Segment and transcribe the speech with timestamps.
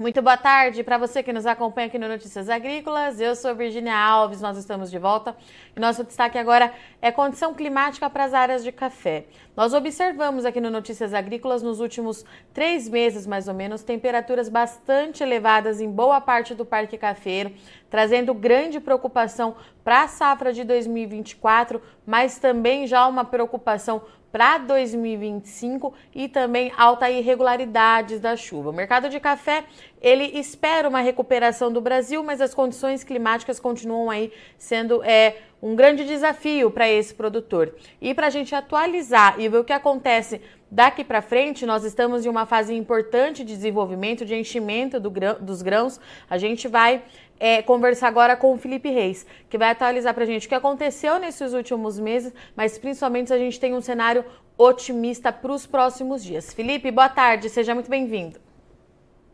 [0.00, 3.20] Muito boa tarde para você que nos acompanha aqui no Notícias Agrícolas.
[3.20, 5.36] Eu sou Virginia Alves, nós estamos de volta.
[5.76, 6.72] E nosso destaque agora
[7.02, 9.26] é condição climática para as áreas de café.
[9.54, 12.24] Nós observamos aqui no Notícias Agrícolas nos últimos
[12.54, 17.52] três meses, mais ou menos, temperaturas bastante elevadas em boa parte do Parque Cafeiro,
[17.90, 19.54] trazendo grande preocupação
[19.84, 24.00] para a safra de 2024, mas também já uma preocupação
[24.32, 28.70] para 2025 e também alta irregularidades da chuva.
[28.70, 29.64] O mercado de café,
[30.00, 35.76] ele espera uma recuperação do Brasil, mas as condições climáticas continuam aí sendo é, um
[35.76, 37.74] grande desafio para esse produtor.
[38.00, 40.40] E para a gente atualizar e ver o que acontece
[40.70, 45.36] daqui para frente, nós estamos em uma fase importante de desenvolvimento, de enchimento do grão,
[45.40, 46.00] dos grãos.
[46.30, 47.02] A gente vai
[47.38, 50.54] é, conversar agora com o Felipe Reis, que vai atualizar para a gente o que
[50.54, 54.24] aconteceu nesses últimos meses, mas principalmente a gente tem um cenário
[54.56, 56.52] otimista para os próximos dias.
[56.52, 58.49] Felipe, boa tarde, seja muito bem-vindo.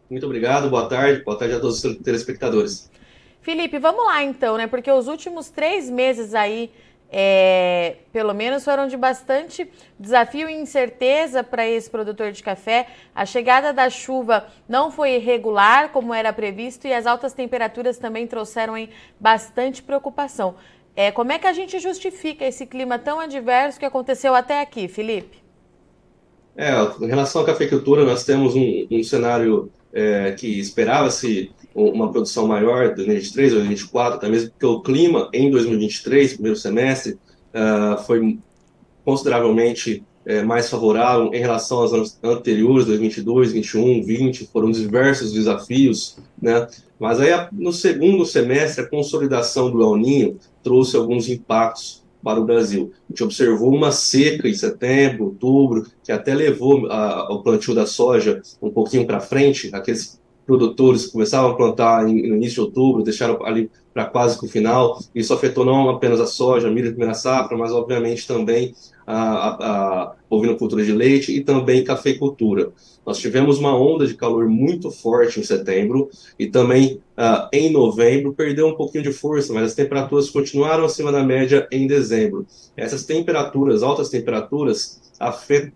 [0.09, 2.91] Muito obrigado, boa tarde, boa tarde a todos os telespectadores.
[3.41, 4.67] Felipe, vamos lá então, né?
[4.67, 6.71] Porque os últimos três meses aí
[7.11, 12.89] é, pelo menos foram de bastante desafio e incerteza para esse produtor de café.
[13.15, 18.27] A chegada da chuva não foi irregular como era previsto e as altas temperaturas também
[18.27, 18.91] trouxeram aí
[19.21, 20.57] bastante preocupação.
[20.95, 24.89] É, como é que a gente justifica esse clima tão adverso que aconteceu até aqui,
[24.89, 25.45] Felipe?
[26.57, 32.47] É, em relação à cafeicultura, nós temos um, um cenário é, que esperava-se uma produção
[32.47, 37.13] maior de 2023 ou 2024, até mesmo porque o clima em 2023, primeiro semestre,
[37.55, 38.39] uh, foi
[39.03, 46.19] consideravelmente é, mais favorável em relação aos anos anteriores, 2022, 2021, 2020, foram diversos desafios,
[46.41, 46.67] né?
[46.99, 52.45] Mas aí no segundo semestre a consolidação do El Ninho trouxe alguns impactos para o
[52.45, 52.91] Brasil.
[53.09, 57.87] A gente observou uma seca em setembro, outubro, que até levou a, o plantio da
[57.87, 63.39] soja um pouquinho para frente, aqueles produtores começavam a plantar no início de outubro, deixaram
[63.47, 64.99] ali para quase que o final.
[65.15, 68.75] Isso afetou não apenas a soja, a milho de primeira safra, mas obviamente também
[69.07, 70.15] a, a, a
[70.85, 72.73] de leite e também cafeicultura.
[73.07, 78.35] Nós tivemos uma onda de calor muito forte em setembro e também uh, em novembro
[78.35, 82.45] perdeu um pouquinho de força, mas as temperaturas continuaram acima da média em dezembro.
[82.77, 85.01] Essas temperaturas, altas temperaturas,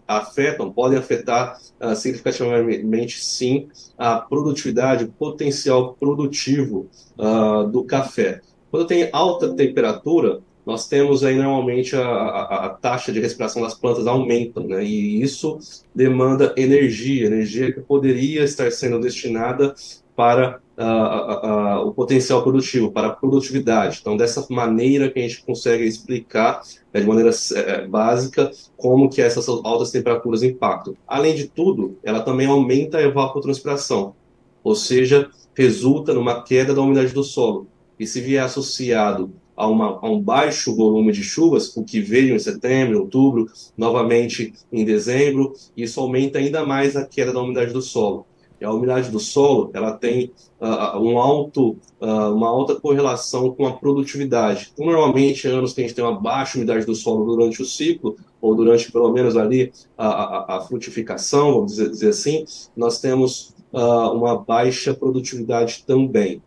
[0.08, 8.40] afetam, podem afetar uh, significativamente, sim, a produtividade, o potencial produtivo uh, do café.
[8.70, 10.40] Quando tem alta temperatura,
[10.70, 14.84] nós temos aí normalmente a, a, a, taxa de respiração das plantas aumenta, né?
[14.84, 15.58] E isso
[15.92, 19.74] demanda energia, energia que poderia estar sendo destinada
[20.14, 23.98] para uh, uh, o potencial produtivo, para a produtividade.
[24.00, 26.62] Então, dessa maneira que a gente consegue explicar
[26.94, 30.94] né, de maneira é, básica como que essas altas temperaturas impactam.
[31.04, 34.14] Além de tudo, ela também aumenta a evapotranspiração,
[34.62, 37.66] ou seja, resulta numa queda da umidade do solo.
[37.98, 42.34] E se vier associado a, uma, a, um baixo volume de chuvas, o que veio
[42.34, 47.82] em setembro, outubro, novamente em dezembro, isso aumenta ainda mais a queda da umidade do
[47.82, 48.26] solo.
[48.58, 53.66] E a umidade do solo ela tem uh, um alto, uh, uma alta correlação com
[53.66, 54.70] a produtividade.
[54.72, 58.16] Então, normalmente, anos que a gente tem uma baixa umidade do solo durante o ciclo,
[58.40, 62.44] ou durante pelo menos ali a, a, a frutificação, vamos dizer, dizer, assim,
[62.76, 66.42] nós temos uh, uma baixa produtividade também.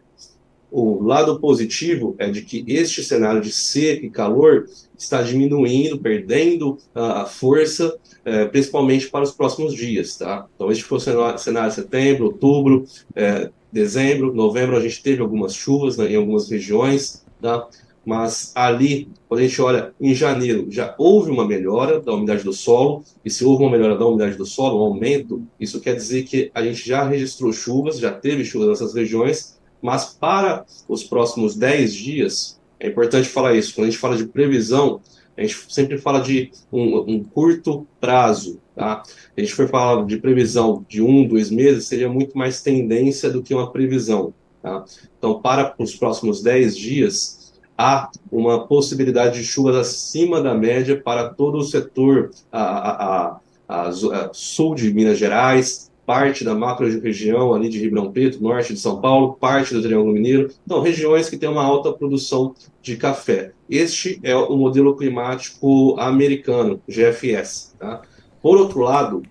[0.75, 4.67] O lado positivo é de que este cenário de seca e calor
[4.97, 7.95] está diminuindo, perdendo a força,
[8.25, 10.47] é, principalmente para os próximos dias, tá?
[10.55, 15.53] Então, este foi o cenário de setembro, outubro, é, dezembro, novembro, a gente teve algumas
[15.53, 17.67] chuvas né, em algumas regiões, tá?
[18.03, 22.51] Mas ali, quando a gente olha em janeiro, já houve uma melhora da umidade do
[22.51, 26.23] solo, e se houve uma melhora da umidade do solo, um aumento, isso quer dizer
[26.23, 31.55] que a gente já registrou chuvas, já teve chuvas nessas regiões, mas para os próximos
[31.55, 35.01] 10 dias, é importante falar isso, quando a gente fala de previsão,
[35.37, 39.03] a gente sempre fala de um, um curto prazo, tá?
[39.35, 43.43] A gente for falar de previsão de um, dois meses, seria muito mais tendência do
[43.43, 44.85] que uma previsão, tá?
[45.17, 51.29] Então, para os próximos 10 dias, há uma possibilidade de chuvas acima da média para
[51.29, 57.79] todo o setor a, a, a sul de Minas Gerais, parte da macro-região ali de
[57.79, 60.49] Ribeirão Preto, norte de São Paulo, parte do Triângulo Mineiro.
[60.65, 63.53] Então, regiões que têm uma alta produção de café.
[63.69, 67.75] Este é o modelo climático americano, GFS.
[67.79, 68.01] Tá?
[68.41, 69.23] Por outro lado,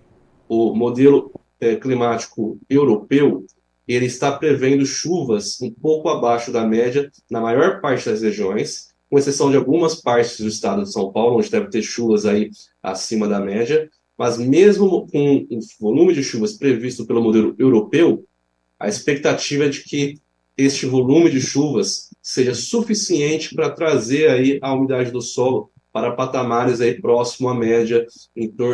[0.48, 1.30] o modelo
[1.60, 3.44] é, climático europeu
[3.86, 9.18] ele está prevendo chuvas um pouco abaixo da média na maior parte das regiões, com
[9.18, 12.50] exceção de algumas partes do estado de São Paulo, onde deve ter chuvas aí
[12.82, 13.90] acima da média,
[14.22, 18.24] mas mesmo com o volume de chuvas previsto pelo modelo europeu,
[18.78, 20.16] a expectativa é de que
[20.56, 26.80] este volume de chuvas seja suficiente para trazer aí a umidade do solo para patamares
[26.80, 28.06] aí próximo à média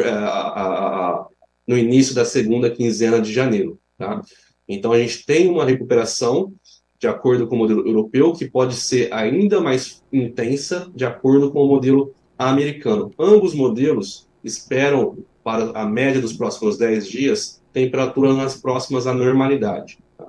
[0.05, 1.27] a, a, a,
[1.67, 3.81] no início da segunda quinzena de janeiro.
[3.97, 4.21] Tá?
[4.69, 6.53] Então a gente tem uma recuperação
[7.01, 11.63] de acordo com o modelo europeu que pode ser ainda mais intensa de acordo com
[11.65, 13.11] o modelo americano.
[13.19, 15.17] Ambos modelos esperam
[15.49, 19.99] para a média dos próximos 10 dias temperaturas mais próximas à normalidade.
[20.19, 20.27] Tá?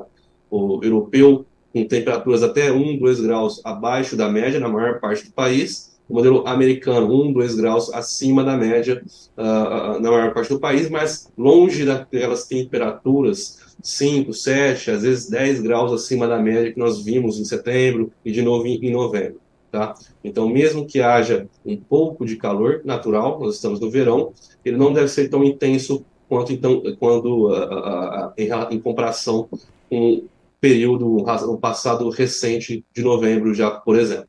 [0.50, 5.33] O europeu com temperaturas até 1, 2 graus abaixo da média na maior parte do
[5.33, 9.04] país, o modelo americano 1, 2 graus acima da média
[9.38, 15.60] uh, na maior parte do país, mas longe daquelas temperaturas 5, 7, às vezes 10
[15.60, 19.42] graus acima da média que nós vimos em setembro e de novo em novembro.
[19.71, 19.94] Tá?
[20.24, 24.33] Então, mesmo que haja um pouco de calor natural, nós estamos no verão,
[24.66, 29.48] ele não deve ser tão intenso quanto então, quando uh, uh, uh, em, comparação
[29.89, 30.30] com o
[30.60, 34.27] período um passado recente de novembro, já por exemplo.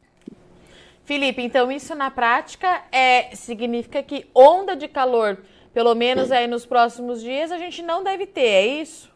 [1.04, 5.38] Felipe, então isso na prática é, significa que onda de calor,
[5.74, 9.10] pelo menos aí nos próximos dias, a gente não deve ter, é isso?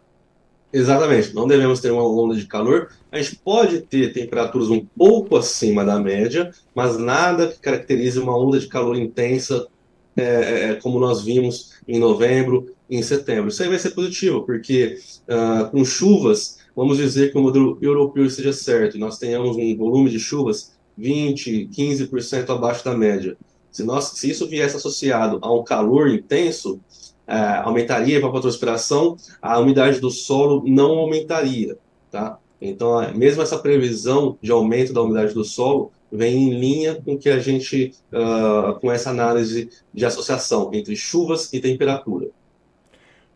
[0.77, 2.89] Exatamente, não devemos ter uma onda de calor.
[3.13, 8.37] A gente pode ter temperaturas um pouco acima da média, mas nada que caracterize uma
[8.37, 9.69] onda de calor intensa,
[10.17, 13.51] é, é, é como nós vimos em novembro e em setembro.
[13.51, 14.99] Isso aí vai ser positivo, porque
[15.29, 20.11] uh, com chuvas, vamos dizer que o modelo europeu esteja certo, nós tenhamos um volume
[20.11, 23.37] de chuvas 20, 15% abaixo da média.
[23.71, 26.81] Se, nós, se isso viesse associado a um calor intenso,
[27.27, 31.79] é, aumentaria a evapotranspiração, a umidade do solo não aumentaria,
[32.11, 32.39] tá?
[32.61, 37.29] Então, mesmo essa previsão de aumento da umidade do solo vem em linha com que
[37.29, 42.29] a gente, uh, com essa análise de associação entre chuvas e temperatura.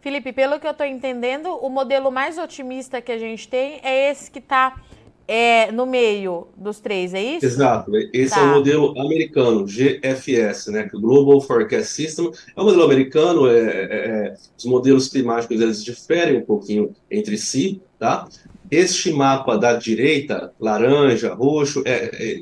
[0.00, 4.10] Felipe, pelo que eu estou entendendo, o modelo mais otimista que a gente tem é
[4.10, 4.80] esse que está
[5.28, 7.44] é no meio dos três, é isso?
[7.44, 7.92] Exato.
[8.14, 8.40] Esse tá.
[8.40, 10.88] é o modelo americano, GFS, né?
[10.90, 12.32] Global Forecast System.
[12.56, 17.36] É um modelo americano, é, é, é, os modelos climáticos eles diferem um pouquinho entre
[17.36, 18.26] si, tá?
[18.70, 22.40] Este mapa da direita, laranja, roxo, é, é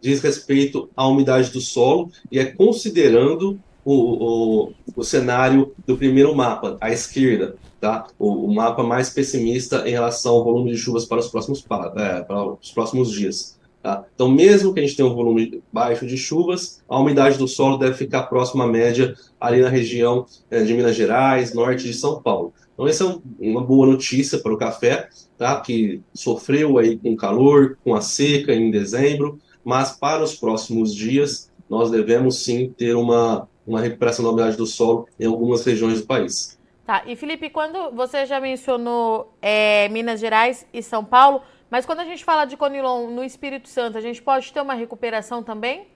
[0.00, 6.34] diz respeito à umidade do solo e é considerando o, o, o cenário do primeiro
[6.34, 8.06] mapa, à esquerda, tá?
[8.18, 11.64] O, o, mapa mais pessimista em relação ao volume de chuvas para os próximos,
[11.96, 13.58] é, para os próximos dias.
[13.82, 14.04] Tá?
[14.14, 17.78] Então, mesmo que a gente tenha um volume baixo de chuvas, a umidade do solo
[17.78, 22.20] deve ficar próxima à média ali na região é, de Minas Gerais, norte de São
[22.20, 22.52] Paulo.
[22.74, 25.58] Então, essa é uma boa notícia para o café, tá?
[25.60, 31.50] que sofreu aí com calor, com a seca em dezembro, mas para os próximos dias
[31.68, 36.06] nós devemos sim ter uma, uma recuperação da umidade do solo em algumas regiões do
[36.06, 36.59] país.
[36.90, 41.40] Tá, e Felipe, quando você já mencionou é, Minas Gerais e São Paulo,
[41.70, 44.74] mas quando a gente fala de Conilon no Espírito Santo, a gente pode ter uma
[44.74, 45.86] recuperação também?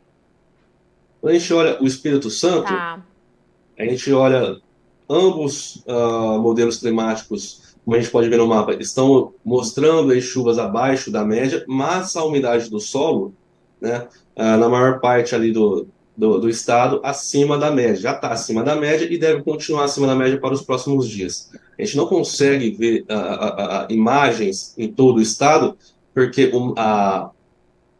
[1.20, 3.02] Quando a gente olha o Espírito Santo, tá.
[3.76, 4.60] a gente olha
[5.10, 10.60] ambos uh, modelos climáticos, como a gente pode ver no mapa, estão mostrando aí chuvas
[10.60, 13.34] abaixo da média, mas a umidade do solo,
[13.80, 14.06] né,
[14.36, 18.62] uh, na maior parte ali do, do, do estado acima da média, já está acima
[18.62, 21.50] da média e deve continuar acima da média para os próximos dias.
[21.78, 25.76] A gente não consegue ver a, a, a imagens em todo o estado,
[26.14, 27.30] porque a,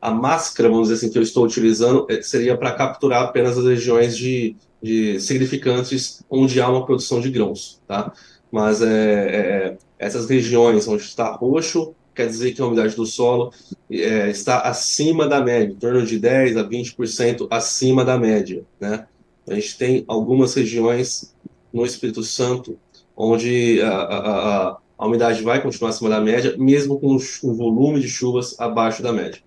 [0.00, 3.64] a máscara, vamos dizer assim, que eu estou utilizando é, seria para capturar apenas as
[3.64, 8.12] regiões de, de significantes onde há uma produção de grãos, tá?
[8.52, 13.52] Mas é, é, essas regiões onde está roxo, quer dizer que a umidade do solo
[13.90, 18.64] é, está acima da média, em torno de 10% a 20% acima da média.
[18.80, 19.06] Né?
[19.49, 21.35] A gente tem algumas regiões
[21.73, 22.78] no Espírito Santo
[23.16, 28.00] onde a, a, a, a umidade vai continuar acima da média, mesmo com o volume
[28.00, 29.40] de chuvas abaixo da média.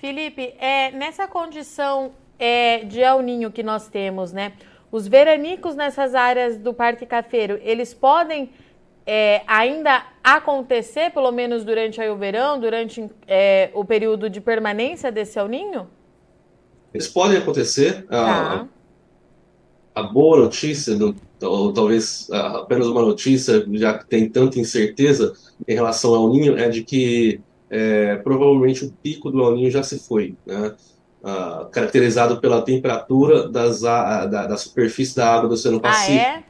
[0.00, 4.52] Felipe, é, nessa condição é, de El Ninho que nós temos, né?
[4.90, 8.50] Os veranicos nessas áreas do Parque Cafeiro, eles podem
[9.10, 15.38] é, ainda acontecer, pelo menos durante o verão, durante é, o período de permanência desse
[15.38, 15.86] El Ninho?
[16.92, 18.04] Eles podem acontecer.
[18.04, 18.68] Tá.
[19.94, 20.94] A, a, boa notícia,
[21.40, 25.32] ou talvez apenas uma notícia, já que tem tanta incerteza
[25.66, 29.82] em relação ao Ninho, é de que é, provavelmente o pico do El Ninho já
[29.82, 30.74] se foi, né?
[31.72, 36.24] caracterizado pela temperatura das, da, da, superfície da água do Oceano Pacífico.
[36.24, 36.44] Ah, é?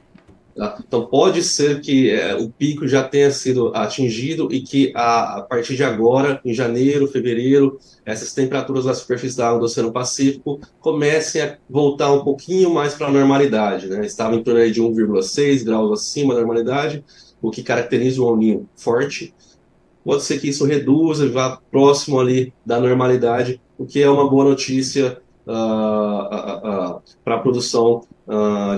[0.58, 0.76] Tá?
[0.84, 5.42] Então, pode ser que é, o pico já tenha sido atingido e que a, a,
[5.42, 10.60] partir de agora, em janeiro, fevereiro, essas temperaturas da superfície da água do Oceano Pacífico
[10.80, 13.86] comecem a voltar um pouquinho mais para a normalidade.
[13.86, 14.04] Né?
[14.04, 17.04] Estava em torno de 1,6 graus acima da normalidade,
[17.40, 19.32] o que caracteriza o El Ninho forte.
[20.04, 24.28] Pode ser que isso reduza e vá próximo ali da normalidade, o que é uma
[24.28, 28.02] boa notícia uh, uh, para a produção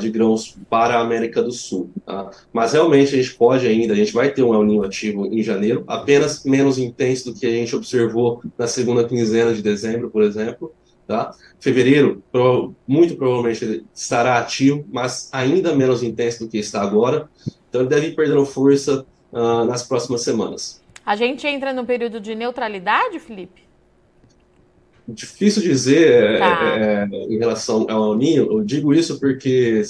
[0.01, 1.91] de grãos para a América do Sul.
[2.07, 2.31] Tá?
[2.53, 5.43] Mas realmente a gente pode ainda, a gente vai ter um El Ninho ativo em
[5.43, 10.23] janeiro, apenas menos intenso do que a gente observou na segunda quinzena de dezembro, por
[10.23, 10.73] exemplo.
[11.05, 11.35] Tá?
[11.59, 12.23] Fevereiro,
[12.87, 17.29] muito provavelmente estará ativo, mas ainda menos intenso do que está agora.
[17.69, 20.81] Então ele deve ir perdendo força uh, nas próximas semanas.
[21.05, 23.70] A gente entra no período de neutralidade, Felipe?
[25.09, 26.79] Difícil dizer tá.
[26.79, 28.51] é, é, em relação ao Ninho.
[28.53, 29.83] Eu digo isso porque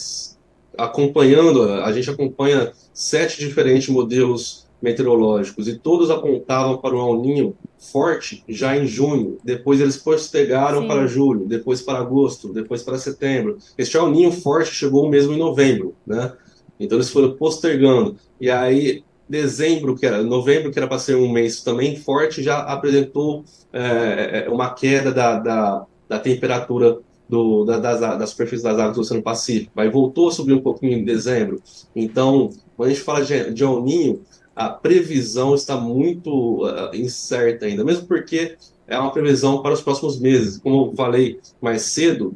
[0.77, 7.57] acompanhando, a gente acompanha sete diferentes modelos meteorológicos e todos apontavam para um El Ninho
[7.79, 9.39] forte já em junho.
[9.45, 10.87] Depois eles postergaram Sim.
[10.87, 13.59] para julho, depois para agosto, depois para setembro.
[13.77, 16.33] Este El Ninho forte chegou mesmo em novembro, né?
[16.79, 18.17] Então eles foram postergando.
[18.41, 22.59] E aí dezembro, que era novembro, que era para ser um mês também forte, já
[22.59, 28.77] apresentou é, é, uma queda da, da, da temperatura do, da, das, da superfície das
[28.77, 29.71] águas do Oceano Pacífico.
[29.77, 31.63] Aí voltou a subir um pouquinho em dezembro.
[31.95, 34.21] Então, quando a gente fala de, de El Ninho,
[34.57, 38.57] a previsão está muito uh, incerta ainda, mesmo porque
[38.89, 40.59] é uma previsão para os próximos meses.
[40.59, 42.35] Como eu falei mais cedo,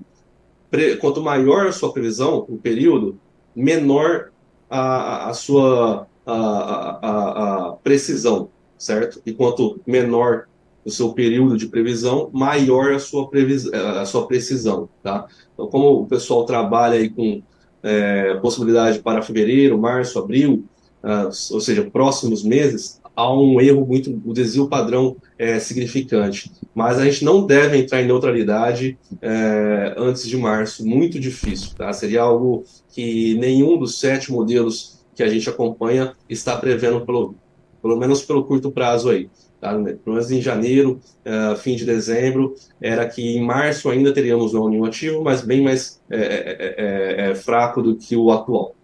[1.00, 3.18] quanto maior a sua previsão, o período,
[3.54, 4.30] menor
[4.70, 9.20] a, a sua a, a, a precisão, certo?
[9.24, 10.46] E quanto menor
[10.84, 13.72] o seu período de previsão, maior a sua, previs...
[13.72, 15.26] a sua precisão, tá?
[15.54, 17.42] Então, como o pessoal trabalha aí com
[17.82, 20.64] é, possibilidade para fevereiro, março, abril,
[21.02, 26.50] uh, ou seja, próximos meses, há um erro muito, o desvio padrão é significante.
[26.74, 31.92] Mas a gente não deve entrar em neutralidade é, antes de março, muito difícil, tá?
[31.92, 37.34] Seria algo que nenhum dos sete modelos que a gente acompanha está prevendo, pelo,
[37.80, 39.30] pelo menos pelo curto prazo aí.
[39.60, 39.72] Tá?
[39.72, 44.68] Pelo menos em janeiro, uh, fim de dezembro, era que em março ainda teríamos um
[44.68, 48.74] ninho ativo, mas bem mais é, é, é, fraco do que o atual.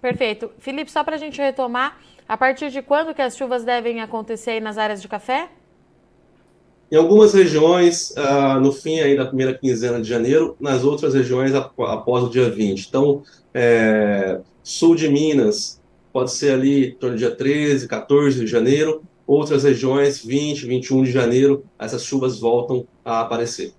[0.00, 0.50] Perfeito.
[0.58, 1.98] Felipe, só para a gente retomar,
[2.28, 5.48] a partir de quando que as chuvas devem acontecer nas áreas de café?
[6.92, 11.54] Em algumas regiões, uh, no fim aí da primeira quinzena de janeiro, nas outras regiões
[11.54, 12.86] após o dia 20.
[12.86, 13.22] Então,
[13.54, 15.80] é, sul de Minas,
[16.12, 19.02] pode ser ali torno do dia 13, 14 de janeiro.
[19.26, 23.72] Outras regiões, 20, 21 de janeiro, essas chuvas voltam a aparecer.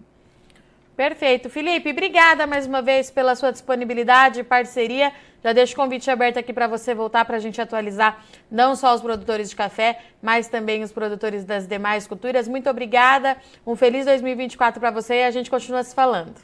[1.04, 1.50] Perfeito.
[1.50, 5.12] Felipe, obrigada mais uma vez pela sua disponibilidade e parceria.
[5.44, 8.96] Já deixo o convite aberto aqui para você voltar para a gente atualizar não só
[8.96, 12.48] os produtores de café, mas também os produtores das demais culturas.
[12.48, 13.36] Muito obrigada.
[13.68, 16.36] Um feliz 2024 para você e a gente continua se falando.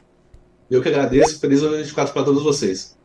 [0.69, 1.39] Eu que agradeço.
[1.39, 2.99] Feliz 2024 para todos vocês.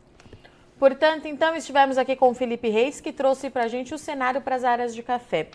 [0.77, 4.41] Portanto, então, estivemos aqui com o Felipe Reis, que trouxe para a gente o cenário
[4.41, 5.47] para as áreas de café.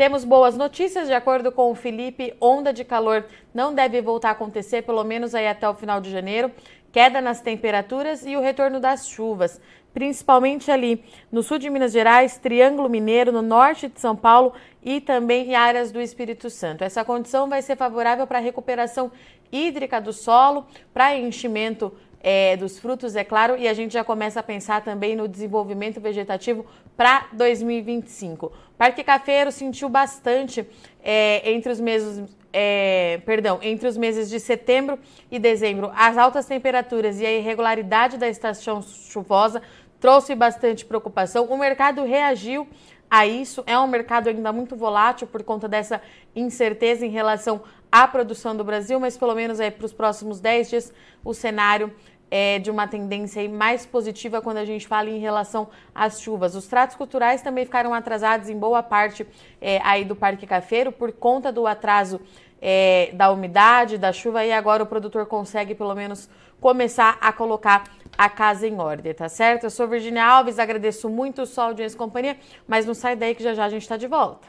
[0.00, 4.32] Temos boas notícias, de acordo com o Felipe, onda de calor não deve voltar a
[4.32, 6.50] acontecer, pelo menos aí até o final de janeiro.
[6.90, 9.60] Queda nas temperaturas e o retorno das chuvas,
[9.92, 15.02] principalmente ali no sul de Minas Gerais, Triângulo Mineiro, no norte de São Paulo e
[15.02, 16.82] também em áreas do Espírito Santo.
[16.82, 19.12] Essa condição vai ser favorável para a recuperação
[19.52, 24.40] hídrica do solo, para enchimento é, dos frutos, é claro, e a gente já começa
[24.40, 28.46] a pensar também no desenvolvimento vegetativo para 2025.
[28.46, 30.66] O Parque Cafeiro sentiu bastante
[31.02, 34.98] é, entre os meses, é, perdão, entre os meses de setembro
[35.30, 39.62] e dezembro, as altas temperaturas e a irregularidade da estação chuvosa
[39.98, 41.44] trouxe bastante preocupação.
[41.46, 42.66] O mercado reagiu
[43.10, 43.62] a isso.
[43.66, 46.00] É um mercado ainda muito volátil por conta dessa
[46.34, 50.70] incerteza em relação à produção do Brasil, mas pelo menos aí para os próximos 10
[50.70, 50.92] dias
[51.24, 51.92] o cenário
[52.30, 56.54] é de uma tendência mais positiva quando a gente fala em relação às chuvas.
[56.54, 59.26] Os tratos culturais também ficaram atrasados em boa parte
[59.60, 62.20] é, aí do Parque Cafeiro por conta do atraso
[62.62, 66.28] é, da umidade, da chuva, e agora o produtor consegue pelo menos
[66.60, 67.84] começar a colocar
[68.20, 69.64] a casa em ordem, tá certo?
[69.64, 72.36] Eu sou Virginia Alves, agradeço muito o Sol Audiência e Companhia,
[72.68, 74.46] mas não sai daí que já já a gente está de volta.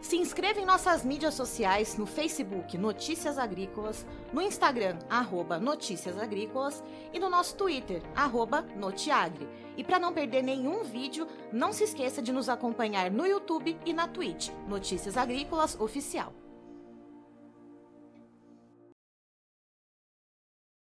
[0.00, 6.84] Se inscreva em nossas mídias sociais no Facebook Notícias Agrícolas, no Instagram arroba Notícias Agrícolas
[7.12, 9.48] e no nosso Twitter arroba Notiagre.
[9.76, 13.92] E para não perder nenhum vídeo, não se esqueça de nos acompanhar no YouTube e
[13.92, 16.32] na Twitch Notícias Agrícolas Oficial.